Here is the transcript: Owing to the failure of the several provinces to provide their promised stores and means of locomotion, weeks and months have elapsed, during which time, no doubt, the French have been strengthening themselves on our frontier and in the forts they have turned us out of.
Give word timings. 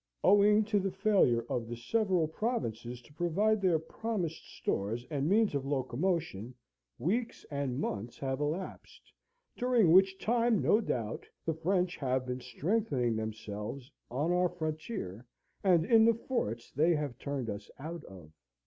Owing 0.23 0.63
to 0.63 0.79
the 0.79 0.89
failure 0.89 1.45
of 1.47 1.67
the 1.67 1.75
several 1.75 2.27
provinces 2.27 3.03
to 3.03 3.13
provide 3.13 3.61
their 3.61 3.77
promised 3.77 4.55
stores 4.57 5.05
and 5.11 5.29
means 5.29 5.53
of 5.53 5.63
locomotion, 5.63 6.55
weeks 6.97 7.45
and 7.51 7.77
months 7.79 8.17
have 8.17 8.39
elapsed, 8.39 9.13
during 9.55 9.91
which 9.91 10.17
time, 10.17 10.59
no 10.59 10.81
doubt, 10.81 11.27
the 11.45 11.53
French 11.53 11.97
have 11.97 12.25
been 12.25 12.41
strengthening 12.41 13.15
themselves 13.15 13.91
on 14.09 14.31
our 14.31 14.49
frontier 14.49 15.23
and 15.63 15.85
in 15.85 16.03
the 16.05 16.15
forts 16.15 16.71
they 16.71 16.95
have 16.95 17.19
turned 17.19 17.47
us 17.47 17.69
out 17.77 18.03
of. 18.05 18.31